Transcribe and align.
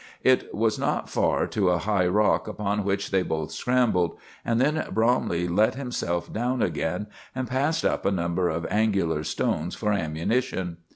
It 0.23 0.51
was 0.51 0.79
not 0.79 1.11
far 1.11 1.45
to 1.45 1.69
a 1.69 1.77
high 1.77 2.07
rock 2.07 2.47
upon 2.47 2.83
which 2.83 3.11
they 3.11 3.21
both 3.21 3.51
scrambled, 3.51 4.17
and 4.43 4.59
then 4.59 4.83
Bromley 4.91 5.47
let 5.47 5.75
himself 5.75 6.33
down 6.33 6.63
again, 6.63 7.05
and 7.35 7.47
passed 7.47 7.85
up 7.85 8.03
a 8.03 8.09
number 8.11 8.49
of 8.49 8.65
angular 8.71 9.23
stones 9.23 9.75
for 9.75 9.93
ammunition. 9.93 10.77